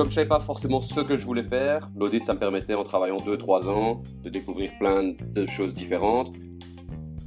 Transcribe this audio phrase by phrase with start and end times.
[0.00, 2.84] Comme je savais pas forcément ce que je voulais faire, l'audit ça me permettait en
[2.84, 6.32] travaillant 2-3 ans de découvrir plein de choses différentes.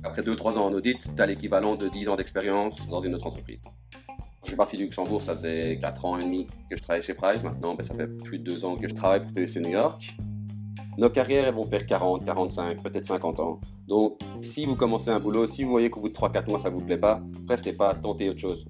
[0.03, 3.27] Après 2-3 ans en audit, tu as l'équivalent de 10 ans d'expérience dans une autre
[3.27, 3.61] entreprise.
[4.41, 7.13] Je suis parti du Luxembourg, ça faisait 4 ans et demi que je travaillais chez
[7.13, 7.43] Price.
[7.43, 10.15] Maintenant, ben, ça fait plus de 2 ans que je travaille pour PwC New York.
[10.97, 13.61] Nos carrières, elles vont faire 40, 45, peut-être 50 ans.
[13.87, 16.71] Donc, si vous commencez un boulot, si vous voyez qu'au bout de 3-4 mois, ça
[16.71, 18.65] ne vous plaît pas, restez pas, tentez autre chose.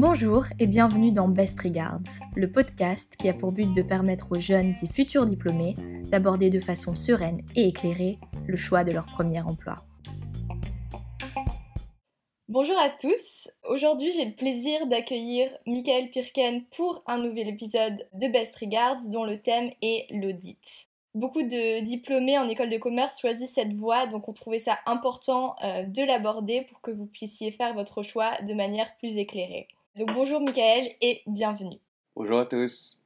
[0.00, 1.98] Bonjour et bienvenue dans Best Regards,
[2.36, 5.74] le podcast qui a pour but de permettre aux jeunes et futurs diplômés
[6.04, 9.84] d'aborder de façon sereine et éclairée le choix de leur premier emploi.
[12.46, 13.50] Bonjour à tous.
[13.68, 19.24] Aujourd'hui, j'ai le plaisir d'accueillir Michael Pirken pour un nouvel épisode de Best Regards dont
[19.24, 20.86] le thème est l'audit.
[21.16, 25.56] Beaucoup de diplômés en école de commerce choisissent cette voie, donc on trouvait ça important
[25.64, 29.66] euh, de l'aborder pour que vous puissiez faire votre choix de manière plus éclairée.
[29.98, 31.80] Donc bonjour Michael et bienvenue.
[32.14, 33.00] Bonjour à tous.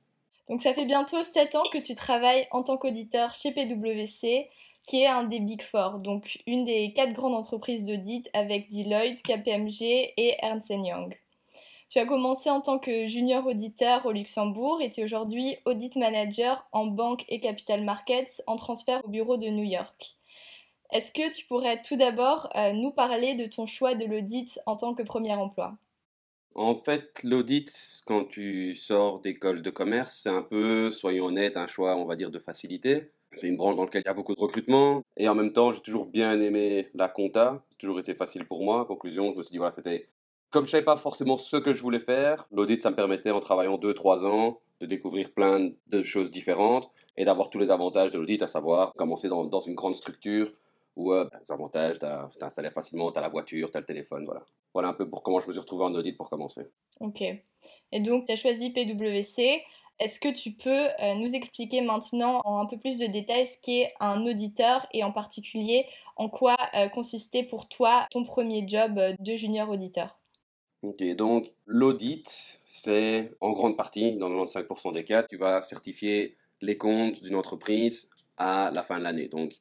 [0.51, 4.51] Donc ça fait bientôt 7 ans que tu travailles en tant qu'auditeur chez PwC,
[4.87, 9.23] qui est un des Big Four, donc une des quatre grandes entreprises d'audit avec Deloitte,
[9.23, 11.19] KPMG et Ernst Young.
[11.89, 15.97] Tu as commencé en tant que junior auditeur au Luxembourg et tu es aujourd'hui audit
[15.97, 20.17] manager en banque et capital markets en transfert au bureau de New York.
[20.91, 24.77] Est-ce que tu pourrais tout d'abord euh, nous parler de ton choix de l'audit en
[24.77, 25.73] tant que premier emploi?
[26.55, 27.71] En fait, l'audit,
[28.07, 32.17] quand tu sors d'école de commerce, c'est un peu, soyons honnêtes, un choix, on va
[32.17, 33.11] dire, de facilité.
[33.33, 35.03] C'est une branche dans laquelle il y a beaucoup de recrutement.
[35.17, 37.65] Et en même temps, j'ai toujours bien aimé la compta.
[37.71, 38.85] C'est toujours été facile pour moi.
[38.85, 40.09] Conclusion, je me suis dit, voilà, c'était.
[40.51, 43.41] Comme je savais pas forcément ce que je voulais faire, l'audit, ça me permettait, en
[43.41, 48.19] travaillant 2-3 ans, de découvrir plein de choses différentes et d'avoir tous les avantages de
[48.19, 50.53] l'audit, à savoir commencer dans une grande structure
[50.97, 54.25] où euh, les avantages, tu installé facilement, tu as la voiture, tu as le téléphone,
[54.25, 54.45] voilà.
[54.75, 56.67] Voilà un peu pour comment je me suis retrouvé en audit pour commencer.
[57.01, 57.23] Ok.
[57.23, 59.63] Et donc, tu as choisi PwC.
[59.99, 63.59] Est-ce que tu peux euh, nous expliquer maintenant en un peu plus de détails ce
[63.61, 65.87] qu'est un auditeur et en particulier
[66.17, 70.19] en quoi euh, consistait pour toi ton premier job de junior auditeur?
[70.83, 76.77] Ok, donc l'audit, c'est en grande partie, dans 95% des cas, tu vas certifier les
[76.77, 79.29] comptes d'une entreprise à la fin de l'année.
[79.29, 79.53] Donc,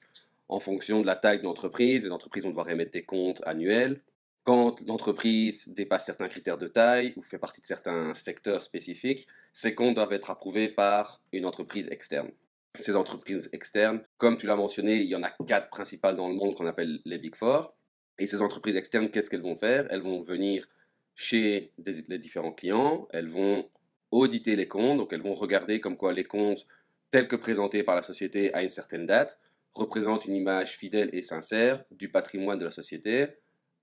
[0.51, 4.01] en fonction de la taille de l'entreprise, les entreprises vont devoir émettre des comptes annuels.
[4.43, 9.73] Quand l'entreprise dépasse certains critères de taille ou fait partie de certains secteurs spécifiques, ces
[9.73, 12.29] comptes doivent être approuvés par une entreprise externe.
[12.75, 16.35] Ces entreprises externes, comme tu l'as mentionné, il y en a quatre principales dans le
[16.35, 17.73] monde qu'on appelle les Big Four.
[18.19, 19.87] Et ces entreprises externes, qu'est-ce qu'elles vont faire?
[19.89, 20.65] Elles vont venir
[21.15, 21.71] chez
[22.09, 23.69] les différents clients, elles vont
[24.11, 26.67] auditer les comptes, donc elles vont regarder comme quoi les comptes
[27.09, 29.39] tels que présentés par la société à une certaine date
[29.73, 33.27] représentent une image fidèle et sincère du patrimoine de la société,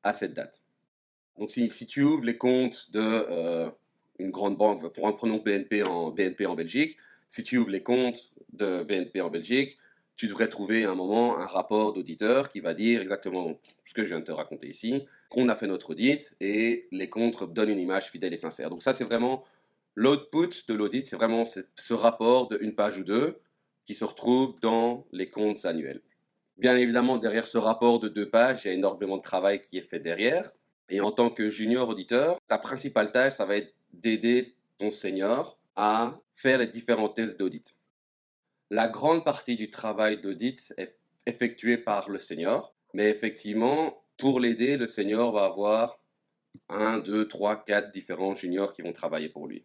[0.02, 0.62] à cette date.
[1.38, 3.70] Donc si, tu ouvres les comptes de euh,
[4.18, 6.96] une grande banque, pour prenons BNP en, BNP en Belgique,
[7.28, 9.78] si tu ouvres les comptes de BNP en Belgique,
[10.16, 14.02] tu devrais trouver à un moment un rapport d'auditeur qui va dire exactement ce que
[14.02, 17.68] je viens de te raconter ici, qu'on a fait notre audit et les comptes donnent
[17.70, 18.68] une image fidèle et sincère.
[18.68, 19.44] Donc ça c'est vraiment
[19.94, 23.38] l'output de l'audit, c'est vraiment ce rapport de une page ou deux
[23.88, 26.02] qui se retrouve dans les comptes annuels.
[26.58, 29.78] Bien évidemment, derrière ce rapport de deux pages, il y a énormément de travail qui
[29.78, 30.52] est fait derrière.
[30.90, 35.58] Et en tant que junior auditeur, ta principale tâche, ça va être d'aider ton senior
[35.74, 37.78] à faire les différents tests d'audit.
[38.68, 44.76] La grande partie du travail d'audit est effectuée par le senior, mais effectivement, pour l'aider,
[44.76, 45.98] le senior va avoir
[46.68, 49.64] un, deux, trois, quatre différents juniors qui vont travailler pour lui.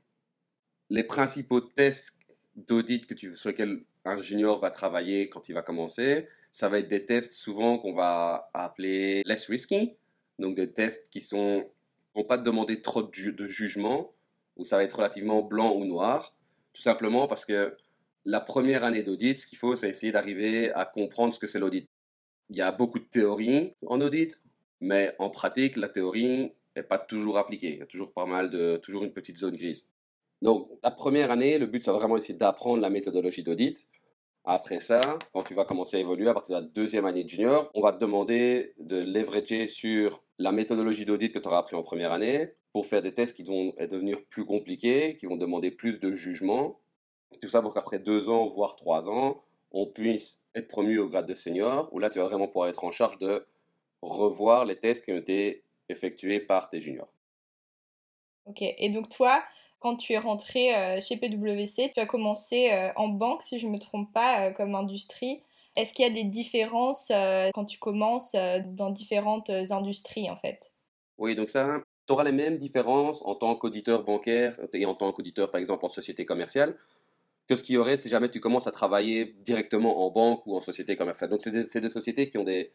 [0.90, 2.14] Les principaux tests
[2.56, 3.06] d'audit
[3.36, 7.34] sur lesquels un junior va travailler quand il va commencer, ça va être des tests
[7.34, 9.94] souvent qu'on va appeler less risky,
[10.40, 11.70] donc des tests qui sont
[12.16, 14.14] vont pas te demander trop de, jugement,
[14.56, 16.36] où ça va être relativement blanc ou noir,
[16.74, 17.76] tout simplement parce que
[18.26, 21.60] la première année d'audit, ce qu'il faut, c'est essayer d'arriver à comprendre ce que c'est
[21.60, 21.90] l'audit.
[22.50, 24.42] Il y a beaucoup de théories en audit,
[24.80, 27.74] mais en pratique, la théorie n'est pas toujours appliquée.
[27.74, 29.90] Il y a toujours pas mal de, toujours une petite zone grise.
[30.42, 33.88] Donc, la première année, le but, c'est vraiment essayer d'apprendre la méthodologie d'audit.
[34.46, 37.30] Après ça, quand tu vas commencer à évoluer à partir de la deuxième année de
[37.30, 41.78] junior, on va te demander de leverager sur la méthodologie d'audit que tu auras appris
[41.78, 45.72] en première année pour faire des tests qui vont devenir plus compliqués, qui vont demander
[45.72, 46.82] plus de jugement.
[47.40, 49.42] Tout ça pour qu'après deux ans, voire trois ans,
[49.72, 52.84] on puisse être promu au grade de senior, où là, tu vas vraiment pouvoir être
[52.84, 53.46] en charge de
[54.02, 57.12] revoir les tests qui ont été effectués par tes juniors.
[58.46, 59.42] Ok, et donc toi,
[59.84, 63.68] quand tu es rentré euh, chez PwC, tu as commencé euh, en banque, si je
[63.68, 65.44] ne me trompe pas, euh, comme industrie.
[65.76, 67.12] Est-ce qu'il y a des différences
[67.56, 70.72] quand tu commences dans différentes industries, en fait?
[71.18, 75.12] Oui, donc ça, tu auras les mêmes différences en tant qu'auditeur bancaire et en tant
[75.12, 76.78] qu'auditeur, par exemple, en société commerciale,
[77.50, 80.56] que ce qu'il y aurait si jamais tu commences à travailler directement en banque ou
[80.56, 81.32] en société commerciale.
[81.32, 82.72] Donc, c'est des, des, sociétés qui ont des,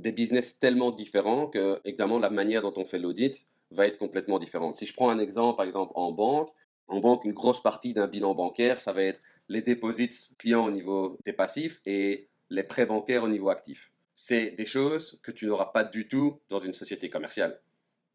[0.00, 4.38] des business tellement différents que, évidemment, la manière dont on fait l'audit va être complètement
[4.38, 4.76] différente.
[4.76, 6.50] Si je prends un exemple, par exemple, en banque,
[6.88, 9.92] en banque, une grosse partie d'un bilan bancaire, ça va être les dépôts
[10.38, 13.92] clients au niveau des passifs et les prêts bancaires au niveau actif.
[14.14, 17.60] C'est des choses que tu n'auras pas du tout dans une société commerciale.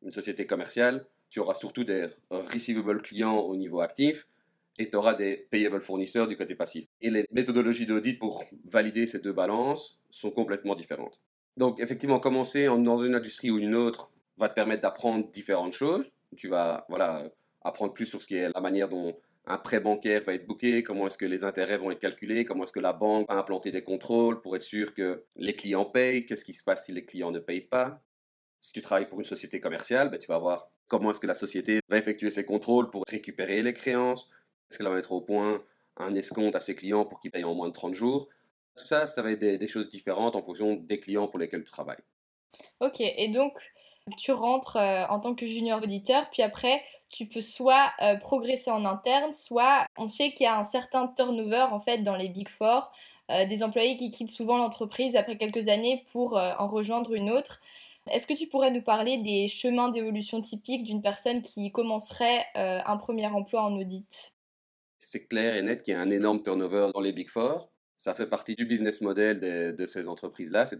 [0.01, 4.27] Une société commerciale, tu auras surtout des receivable clients au niveau actif
[4.77, 6.85] et tu auras des payable fournisseurs du côté passif.
[7.01, 11.21] Et les méthodologies d'audit pour valider ces deux balances sont complètement différentes.
[11.57, 16.05] Donc effectivement, commencer dans une industrie ou une autre va te permettre d'apprendre différentes choses.
[16.35, 17.29] Tu vas voilà,
[17.61, 19.15] apprendre plus sur ce qui est la manière dont
[19.47, 22.63] un prêt bancaire va être booké, comment est-ce que les intérêts vont être calculés, comment
[22.63, 26.25] est-ce que la banque va implanter des contrôles pour être sûr que les clients payent,
[26.25, 28.01] qu'est-ce qui se passe si les clients ne payent pas.
[28.59, 31.35] Si tu travailles pour une société commerciale, ben, tu vas voir comment est-ce que la
[31.35, 34.29] société va effectuer ses contrôles pour récupérer les créances,
[34.69, 35.63] est-ce qu'elle va mettre au point
[35.97, 38.27] un escompte à ses clients pour qu'ils payent en moins de 30 jours?
[38.75, 41.63] Tout ça, ça va être des, des choses différentes en fonction des clients pour lesquels
[41.63, 42.03] tu travailles.
[42.79, 43.71] Ok, et donc
[44.17, 48.69] tu rentres euh, en tant que junior auditeur, puis après, tu peux soit euh, progresser
[48.69, 52.29] en interne, soit on sait qu'il y a un certain turnover en fait dans les
[52.29, 52.91] Big Four,
[53.31, 57.61] euh, des employés qui quittent souvent l'entreprise après quelques années pour en rejoindre une autre.
[58.11, 62.97] Est-ce que tu pourrais nous parler des chemins d'évolution typiques d'une personne qui commencerait un
[62.97, 64.33] premier emploi en audit?
[64.99, 67.71] C'est clair et net qu'il y a un énorme turnover dans les Big Four.
[67.97, 69.39] Ça fait partie du business model
[69.75, 70.77] de ces entreprises-là, c'est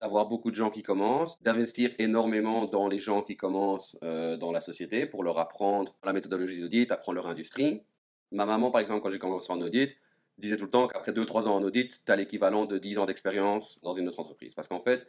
[0.00, 4.52] d'avoir beaucoup de gens qui commencent, d'investir énormément dans les gens qui commencent euh, dans
[4.52, 7.82] la société pour leur apprendre la méthodologie d'audit, apprendre leur industrie.
[8.30, 9.98] Ma maman, par exemple, quand j'ai commencé en audit,
[10.38, 13.06] disait tout le temps qu'après 2-3 ans en audit, tu as l'équivalent de 10 ans
[13.06, 14.54] d'expérience dans une autre entreprise.
[14.54, 15.08] Parce qu'en fait,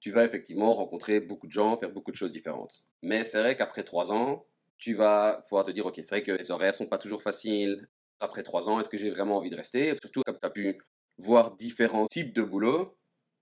[0.00, 2.84] tu vas effectivement rencontrer beaucoup de gens, faire beaucoup de choses différentes.
[3.02, 4.46] Mais c'est vrai qu'après 3 ans,
[4.78, 7.88] tu vas pouvoir te dire, ok, c'est vrai que les horaires sont pas toujours faciles.
[8.20, 9.94] Après 3 ans, est-ce que j'ai vraiment envie de rester?
[10.00, 10.78] Surtout comme tu as pu
[11.18, 12.96] voir différents types de boulot,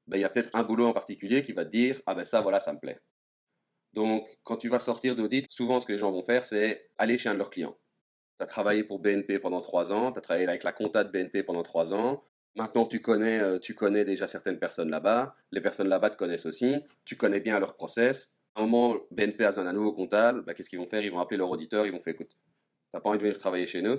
[0.06, 2.24] ben, il y a peut-être un boulot en particulier qui va te dire Ah ben
[2.24, 3.00] ça, voilà, ça me plaît.
[3.92, 7.18] Donc, quand tu vas sortir d'audit, souvent ce que les gens vont faire, c'est aller
[7.18, 7.76] chez un de leurs clients.
[8.38, 11.10] Tu as travaillé pour BNP pendant trois ans, tu as travaillé avec la compta de
[11.10, 12.24] BNP pendant trois ans.
[12.54, 15.34] Maintenant, tu connais, euh, tu connais déjà certaines personnes là-bas.
[15.52, 16.76] Les personnes là-bas te connaissent aussi.
[17.04, 18.36] Tu connais bien leur process.
[18.54, 20.42] À un moment, BNP a besoin d'un nouveau comptable.
[20.44, 21.02] Ben, qu'est-ce qu'ils vont faire?
[21.02, 21.86] Ils vont appeler leur auditeur.
[21.86, 22.36] Ils vont faire écoute,
[22.92, 23.98] n'as pas envie de venir travailler chez nous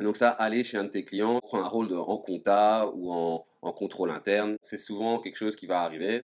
[0.00, 3.46] donc ça, aller chez un de tes clients, prendre un rôle en compta ou en,
[3.72, 6.22] contrôle interne, c'est souvent quelque chose qui va arriver.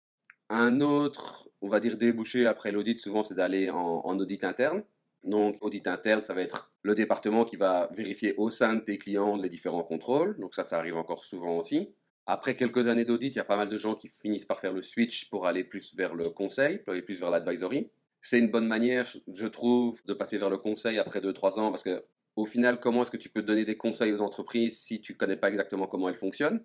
[0.48, 4.82] Un autre, on va dire débouché après l'audit, souvent c'est d'aller en, audit interne.
[5.24, 8.98] Donc audit interne, ça va être le département qui va vérifier au sein de tes
[8.98, 10.38] clients les différents contrôles.
[10.38, 11.94] Donc ça, ça arrive encore souvent aussi.
[12.26, 14.72] Après quelques années d'audit, il y a pas mal de gens qui finissent par faire
[14.72, 17.90] le switch pour aller plus vers le conseil, pour aller plus vers l'advisory.
[18.20, 21.82] C'est une bonne manière, je trouve, de passer vers le conseil après 2-3 ans parce
[21.82, 22.04] que
[22.36, 25.18] au final, comment est-ce que tu peux donner des conseils aux entreprises si tu ne
[25.18, 26.64] connais pas exactement comment elles fonctionnent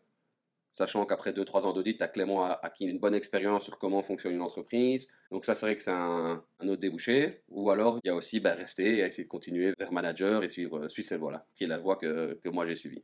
[0.71, 4.33] Sachant qu'après 2-3 ans d'audit, tu as clairement acquis une bonne expérience sur comment fonctionne
[4.33, 5.07] une entreprise.
[5.31, 7.41] Donc ça, c'est vrai que c'est un, autre débouché.
[7.49, 10.49] Ou alors, il y a aussi bah, rester et essayer de continuer vers manager et
[10.49, 13.03] suivre, suivre cette voie-là, qui est la voie que, moi j'ai suivie.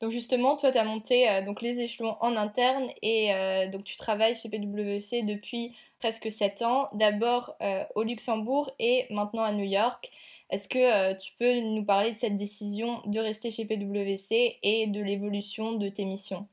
[0.00, 3.84] Donc justement, toi, tu as monté euh, donc les échelons en interne et euh, donc
[3.84, 9.52] tu travailles chez PwC depuis presque 7 ans, d'abord euh, au Luxembourg et maintenant à
[9.52, 10.12] New York.
[10.50, 14.86] Est-ce que euh, tu peux nous parler de cette décision de rester chez PwC et
[14.86, 16.46] de l'évolution de tes missions?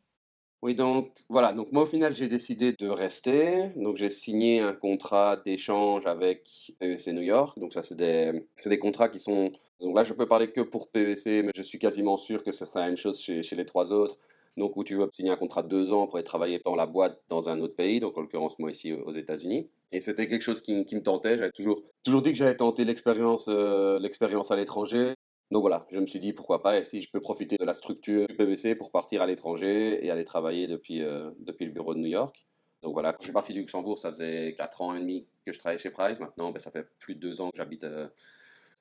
[0.63, 4.71] Oui, donc voilà, donc moi au final j'ai décidé de rester, donc j'ai signé un
[4.71, 6.47] contrat d'échange avec
[6.79, 8.31] PwC New York, donc ça c'est des,
[8.65, 11.79] des contrats qui sont, donc là je peux parler que pour PwC, mais je suis
[11.79, 14.17] quasiment sûr que ce sera la même chose chez, chez les trois autres,
[14.57, 16.85] donc où tu vas signer un contrat de deux ans pour aller travailler dans la
[16.85, 19.69] boîte dans un autre pays, donc en l'occurrence moi ici aux États-Unis.
[19.91, 21.37] Et c'était quelque chose qui, me tentait.
[21.37, 25.13] J'avais toujours, toujours dit que j'allais tenter l'expérience euh, l'expérience à l'étranger.
[25.51, 27.75] Donc voilà, je me suis dit pourquoi pas, et si je peux profiter de la
[27.75, 31.93] structure du PBC pour partir à l'étranger et aller travailler depuis, euh, depuis le bureau
[31.93, 32.47] de New York.
[32.81, 35.53] Donc voilà, quand je suis parti du Luxembourg, ça faisait 4 ans et demi que
[35.53, 36.19] je travaillais chez Price.
[36.19, 38.07] Maintenant, ben, ça fait plus de 2 ans que j'habite, euh,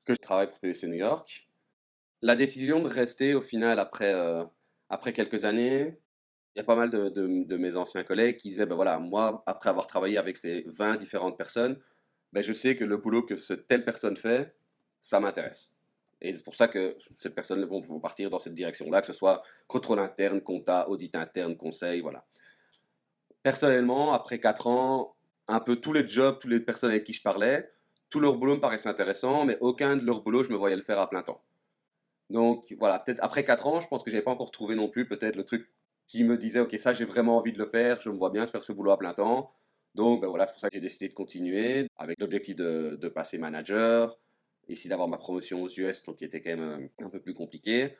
[0.06, 1.46] que je travaille pour PBC New York.
[2.22, 4.12] La décision de rester au final après,
[4.92, 5.98] après quelques années,
[6.54, 9.70] il y a pas mal de, mes anciens collègues qui disaient, ben voilà, moi, après
[9.70, 11.80] avoir travaillé avec ces 20 différentes personnes,
[12.34, 14.54] ben je sais que le boulot que cette telle personne fait,
[15.00, 15.72] ça m'intéresse.
[16.20, 19.14] Et c'est pour ça que cette personne vont, vont partir dans cette direction-là, que ce
[19.14, 22.26] soit contrôle interne, compta, audit interne, conseil, voilà.
[23.42, 25.16] Personnellement, après 4 ans,
[25.48, 27.72] un peu tous les jobs, toutes les personnes avec qui je parlais,
[28.10, 30.82] tout leur boulot me paraissait intéressant, mais aucun de leur boulot, je me voyais le
[30.82, 31.42] faire à plein temps.
[32.32, 34.88] Donc voilà, peut-être après 4 ans, je pense que je n'avais pas encore trouvé non
[34.88, 35.70] plus peut-être le truc
[36.08, 38.46] qui me disait ok ça j'ai vraiment envie de le faire, je me vois bien
[38.46, 39.52] faire ce boulot à plein temps.
[39.94, 43.08] Donc ben voilà, c'est pour ça que j'ai décidé de continuer avec l'objectif de, de,
[43.08, 44.18] passer manager,
[44.68, 47.96] ici d'avoir ma promotion aux US, donc qui était quand même un peu plus compliqué.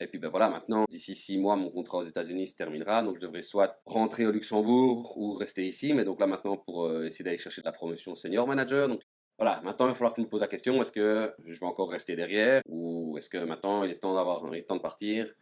[0.00, 3.16] Et puis ben voilà, maintenant, d'ici six mois, mon contrat aux États-Unis se terminera, donc
[3.16, 5.94] je devrais soit rentrer au Luxembourg ou rester ici.
[5.94, 8.88] Mais donc là maintenant, pour euh, essayer d'aller chercher de la promotion senior manager,
[9.38, 11.66] voilà, maintenant il va falloir que je me pose la question est-ce que je vais
[11.66, 14.80] encore rester derrière ou est-ce que maintenant il est temps d'avoir, il est temps de
[14.80, 15.32] partir?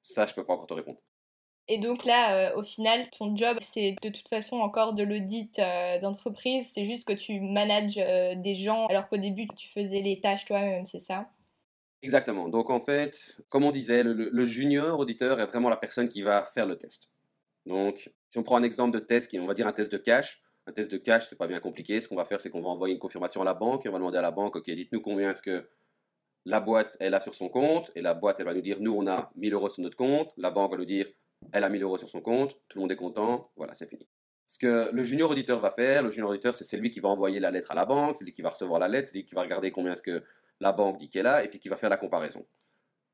[0.00, 0.98] Ça, je peux pas encore te répondre.
[1.68, 5.58] Et donc là, euh, au final, ton job, c'est de toute façon encore de l'audit
[5.60, 6.68] euh, d'entreprise.
[6.72, 10.86] C'est juste que tu manages des gens, alors qu'au début, tu faisais les tâches toi-même,
[10.86, 11.28] c'est ça?
[12.02, 12.48] Exactement.
[12.48, 16.44] Donc en fait, comme on disait, le, junior auditeur est vraiment la personne qui va
[16.44, 17.10] faire le test.
[17.64, 19.98] Donc si on prend un exemple de test, qui on va dire un test de
[19.98, 22.00] cash, un test de cash, c'est pas bien compliqué.
[22.00, 23.92] Ce qu'on va faire, c'est qu'on va envoyer une confirmation à la banque et on
[23.92, 25.68] va demander à la banque, ok, dites-nous combien est-ce que
[26.44, 28.92] la boîte elle a sur son compte et la boîte elle va nous dire, nous
[28.92, 31.06] on a 1000 euros sur notre compte, la banque va nous dire,
[31.52, 34.06] elle a 1000 euros sur son compte, tout le monde est content, voilà, c'est fini.
[34.46, 37.40] Ce que le junior auditeur va faire, le junior auditeur, c'est celui qui va envoyer
[37.40, 39.34] la lettre à la banque, c'est lui qui va recevoir la lettre, c'est lui qui
[39.34, 40.22] va regarder combien est-ce que
[40.60, 42.44] la banque dit qu'elle a, et puis qui va faire la comparaison.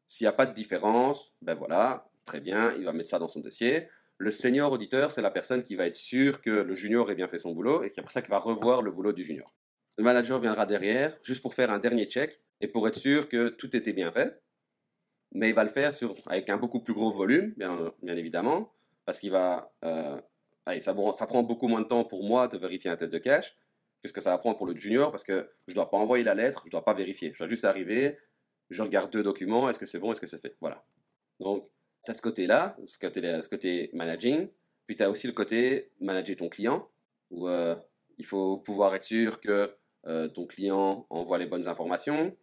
[0.06, 3.28] S'il n'y a pas de différence, ben voilà, très bien, il va mettre ça dans
[3.28, 3.88] son dossier.
[4.18, 7.28] Le senior auditeur, c'est la personne qui va être sûr que le junior ait bien
[7.28, 9.54] fait son boulot, et qui après ça qui va revoir le boulot du junior.
[9.96, 13.48] Le manager viendra derrière, juste pour faire un dernier check, et pour être sûr que
[13.48, 14.40] tout était bien fait.
[15.32, 15.92] Mais il va le faire
[16.26, 18.72] avec un beaucoup plus gros volume, bien, évidemment,
[19.04, 19.72] parce qu'il va...
[19.84, 20.20] Euh,
[20.66, 23.56] allez, ça, prend beaucoup moins de temps pour moi de vérifier un test de cash,
[24.02, 26.22] Qu'est-ce que ça va prendre pour le junior Parce que je ne dois pas envoyer
[26.22, 27.32] la lettre, je ne dois pas vérifier.
[27.34, 28.16] Je dois juste arriver,
[28.70, 30.56] je regarde deux documents, est-ce que c'est bon, est-ce que c'est fait?
[30.60, 30.84] Voilà.
[31.40, 31.68] Donc,
[32.08, 34.48] tu as ce côté-là, ce côté, ce côté managing,
[34.86, 36.88] puis tu as aussi le côté manager ton client,
[37.30, 37.76] où euh,
[38.16, 39.74] il faut pouvoir être sûr que
[40.06, 42.34] euh, ton client envoie les bonnes informations,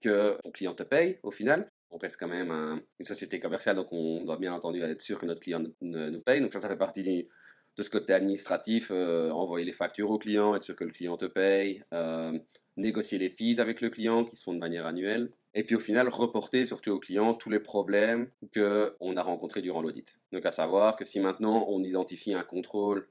[0.00, 1.70] que ton client te paye au final.
[1.90, 5.26] On reste quand même une société commerciale, donc on doit bien entendu être sûr que
[5.26, 6.40] notre client nous paye.
[6.40, 10.56] Donc ça, ça fait partie de ce côté administratif, euh, envoyer les factures au client,
[10.56, 11.80] être sûr que le client te paye,
[12.76, 15.80] négocier les fees avec le client qui se font de manière annuelle, et puis au
[15.80, 20.20] final reporter surtout au client tous les problèmes qu'on a rencontrés durant l'audit.
[20.30, 23.08] Donc à savoir que si maintenant on identifie un contrôle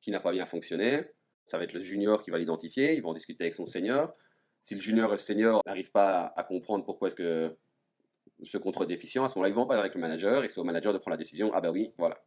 [0.00, 1.04] qui n'a pas bien fonctionné,
[1.46, 4.14] ça va être le junior qui va l'identifier, il va en discuter avec son senior.
[4.62, 7.56] Si le junior et le senior n'arrivent pas à comprendre pourquoi est-ce que
[8.44, 10.60] ce contrôle est déficient, à ce moment-là, ils vont parler avec le manager et c'est
[10.60, 11.50] au manager de prendre la décision.
[11.52, 12.22] Ah ben oui, voilà,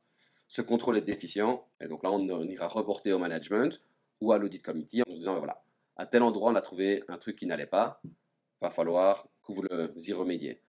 [0.49, 3.81] ce contrôle est déficient, et donc là on, ira reporter au management
[4.19, 5.63] ou à l'audit committee en nous disant, voilà,
[5.95, 8.01] à tel endroit on a trouvé un truc qui n'allait pas,
[8.61, 10.61] va falloir que vous y remédiez.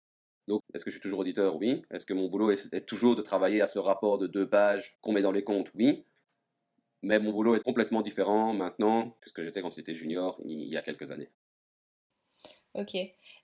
[0.47, 1.57] Donc, est-ce que je suis toujours auditeur?
[1.57, 1.83] Oui.
[1.91, 5.13] Est-ce que mon boulot est, toujours de travailler à ce rapport de deux pages qu'on
[5.13, 5.71] met dans les comptes?
[5.75, 6.05] Oui.
[7.03, 10.69] Mais mon boulot est complètement différent maintenant que ce que j'étais quand j'étais junior il
[10.69, 11.31] y a quelques années.
[12.75, 12.97] Ok.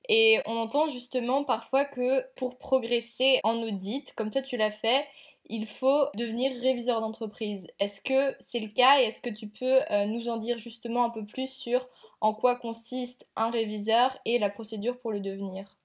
[0.09, 5.07] Et on entend justement parfois que pour progresser en audit, comme toi tu l'as fait,
[5.47, 7.69] il faut devenir réviseur d'entreprise.
[7.79, 11.05] Est-ce que c'est le cas et est-ce que tu peux euh, nous en dire justement
[11.05, 11.89] un peu plus sur
[12.21, 15.79] en quoi consiste un réviseur et la procédure pour le devenir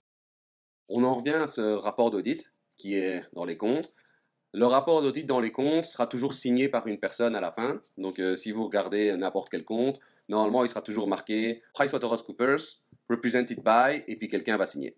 [0.89, 3.91] On en revient à ce rapport d'audit qui est dans les comptes.
[4.53, 7.81] Le rapport d'audit dans les comptes sera toujours signé par une personne à la fin.
[7.97, 9.99] Donc euh, si vous regardez n'importe quel compte,
[10.29, 14.97] normalement il sera toujours marqué PricewaterhouseCoopers, represented by, et puis quelqu'un va signer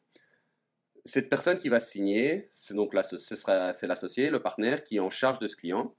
[1.08, 5.39] cette personne qui va signer, c'est donc ce l'associé, le partenaire qui est en charge
[5.39, 5.96] de ce client.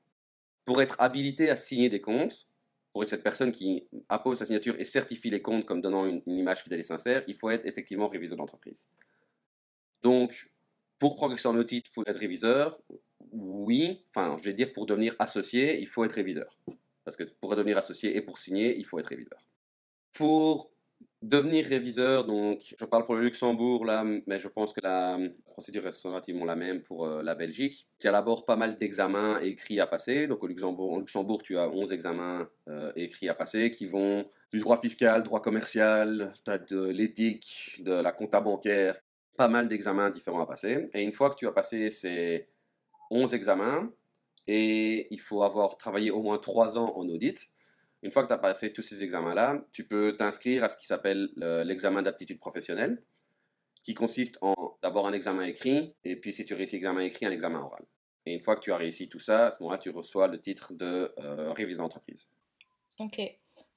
[0.64, 2.47] Pour être habilité à signer des comptes,
[2.98, 6.20] pour être cette personne qui appose sa signature et certifie les comptes comme donnant une,
[6.26, 8.88] image fidèle et sincère, il faut être effectivement réviseur d'entreprise.
[10.02, 10.50] Donc,
[10.98, 12.76] pour progresser en audit, il faut être réviseur.
[13.30, 16.58] Oui, enfin, je vais dire pour devenir associé, il faut être réviseur.
[17.04, 19.38] Parce que pour devenir associé et pour signer, il faut être réviseur.
[20.12, 20.68] Pour
[21.20, 25.18] Devenir réviseur, donc je parle pour le Luxembourg là, mais je pense que la
[25.50, 27.88] procédure est relativement la même pour euh, la Belgique.
[27.98, 30.28] Tu as d'abord pas mal d'examens écrits à passer.
[30.28, 34.60] Donc au Luxembourg, Luxembourg, tu as 11 examens euh, écrits à passer qui vont du
[34.60, 38.94] droit fiscal, droit commercial, tu as de l'éthique, de la compta bancaire,
[39.36, 40.88] pas mal d'examens différents à passer.
[40.94, 42.46] Et une fois que tu as passé ces
[43.10, 43.90] 11 examens,
[44.46, 47.50] et il faut avoir travaillé au moins 3 ans en audit,
[48.02, 50.86] une fois que tu as passé tous ces examens-là, tu peux t'inscrire à ce qui
[50.86, 51.30] s'appelle
[51.64, 53.02] l'examen d'aptitude professionnelle,
[53.82, 57.30] qui consiste en d'abord un examen écrit, et puis si tu réussis l'examen écrit, un
[57.30, 57.84] examen oral.
[58.26, 60.40] Et une fois que tu as réussi tout ça, à ce moment-là, tu reçois le
[60.40, 62.30] titre de euh, réviseur d'entreprise.
[62.98, 63.18] Ok.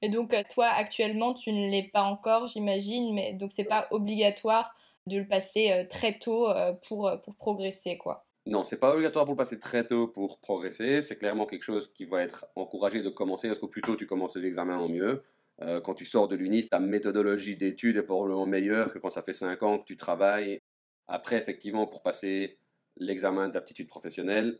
[0.01, 3.87] Et donc, euh, toi, actuellement, tu ne l'es pas encore, j'imagine, mais donc c'est pas
[3.91, 4.75] obligatoire
[5.07, 6.49] de le passer euh, très tôt
[6.87, 8.25] pour, pour progresser, quoi.
[8.47, 11.01] Non, c'est pas obligatoire pour le passer très tôt pour progresser.
[11.01, 14.07] C'est clairement quelque chose qui va être encouragé de commencer, parce que plus tôt tu
[14.07, 15.23] commences les examens, au mieux.
[15.61, 19.21] Euh, quand tu sors de l'UNIF, ta méthodologie d'études est probablement meilleure que quand ça
[19.21, 20.59] fait 5 ans que tu travailles.
[21.07, 22.57] Après, effectivement, pour passer
[22.97, 24.59] l'examen d'aptitude professionnelle,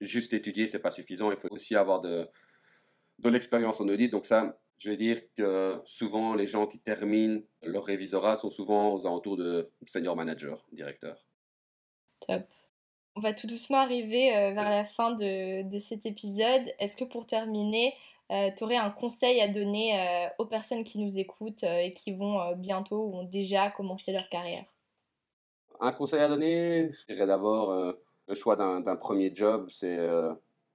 [0.00, 1.30] juste étudier, c'est pas suffisant.
[1.30, 2.28] Il faut aussi avoir de,
[3.20, 4.10] de l'expérience en audit.
[4.10, 8.94] Donc ça, je vais dire que souvent les gens qui terminent leur révisorat sont souvent
[8.94, 11.26] aux alentours de senior manager, directeur.
[12.20, 12.44] Top.
[13.18, 16.62] On va tout doucement arriver euh, vers la fin de, de cet épisode.
[16.78, 17.92] Est-ce que pour terminer,
[18.30, 22.12] euh, tu aurais un conseil à donner euh, aux personnes qui nous écoutent et qui
[22.12, 24.62] vont bientôt ou ont déjà commencé leur carrière?
[25.80, 27.72] Un conseil à donner, je dirais d'abord
[28.28, 29.98] le choix d'un premier job, c'est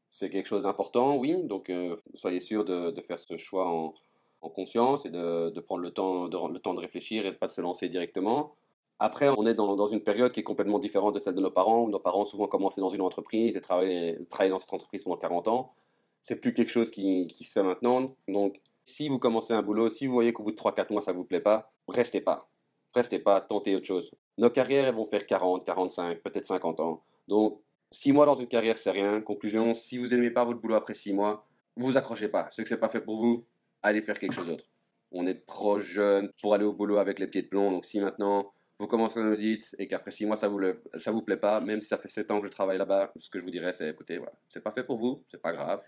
[0.09, 1.41] c'est quelque chose d'important, oui.
[1.45, 1.71] Donc,
[2.13, 3.93] soyez sûr de, faire ce choix en,
[4.41, 7.35] en conscience et de, de, prendre le temps de, le temps de réfléchir et de
[7.35, 8.53] ne pas se lancer directement.
[8.99, 11.83] Après, on est dans, une période qui est complètement différente de celle de nos parents,
[11.83, 14.17] où nos parents ont souvent commencé dans une entreprise et travaillé
[14.49, 15.73] dans cette entreprise pendant 40 ans.
[16.21, 18.15] C'est plus quelque chose qui, se fait maintenant.
[18.27, 21.11] Donc, si vous commencez un boulot, si vous voyez qu'au bout de 3-4 mois, ça
[21.11, 22.49] ne vous plaît pas, restez pas.
[22.93, 24.11] Restez pas, tentez autre chose.
[24.37, 27.03] Nos carrières, elles vont faire 40, 45, peut-être 50 ans.
[27.27, 27.59] Donc,
[27.91, 29.19] 6 mois dans une carrière, c'est rien.
[29.21, 31.45] Conclusion, si vous n'aimez pas votre boulot après 6 mois,
[31.75, 32.47] vous accrochez pas.
[32.51, 33.45] Ce que c'est pas fait pour vous,
[33.81, 34.65] allez faire quelque chose d'autre.
[35.11, 37.71] On est trop jeune pour aller au boulot avec les pieds de plomb.
[37.71, 40.59] Donc, si maintenant vous commencez un audit et qu'après six mois ça vous
[40.95, 43.29] ça vous plaît pas, même si ça fait sept ans que je travaille là-bas, ce
[43.29, 45.81] que je vous dirais c'est écoutez, voilà, c'est pas fait pour vous, c'est pas grave,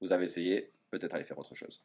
[0.00, 1.82] vous avez essayé, peut-être aller faire autre chose.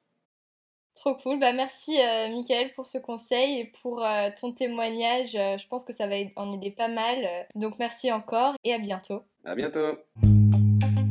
[0.96, 5.36] Trop cool, bah merci euh, Michael pour ce conseil et pour euh, ton témoignage.
[5.36, 7.48] Euh, je pense que ça va en aider pas mal.
[7.55, 9.24] Donc merci encore et à bientôt.
[9.46, 9.98] À bientôt.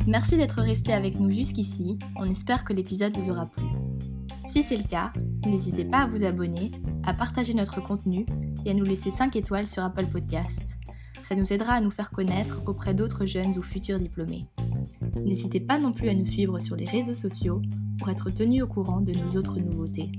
[0.07, 1.97] Merci d'être resté avec nous jusqu'ici.
[2.15, 3.63] On espère que l'épisode vous aura plu.
[4.47, 5.11] Si c'est le cas,
[5.45, 6.71] n'hésitez pas à vous abonner,
[7.05, 8.25] à partager notre contenu
[8.65, 10.77] et à nous laisser 5 étoiles sur Apple Podcast.
[11.23, 14.47] Ça nous aidera à nous faire connaître auprès d'autres jeunes ou futurs diplômés.
[15.15, 17.61] N'hésitez pas non plus à nous suivre sur les réseaux sociaux
[17.99, 20.11] pour être tenu au courant de nos autres nouveautés.